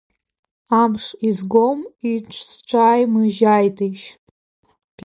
[0.81, 1.79] Амш изгом,
[2.11, 4.05] иҽсҿаимыжьааитеишь…